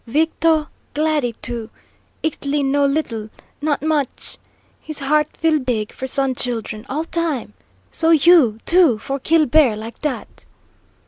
Victo, 0.07 0.65
Glady, 0.95 1.33
too. 1.43 1.69
Ixtli 2.23 2.65
know 2.65 2.87
little, 2.87 3.29
not 3.61 3.83
much; 3.83 4.39
his 4.79 4.97
heart 4.97 5.37
feel 5.37 5.59
big 5.59 5.91
for 5.93 6.07
Sun 6.07 6.33
Children, 6.33 6.87
all 6.89 7.03
time. 7.05 7.53
So 7.91 8.09
YOU, 8.09 8.57
too, 8.65 8.97
for 8.97 9.19
kill 9.19 9.45
bear, 9.45 9.75
like 9.75 9.99
dat!" 10.01 10.47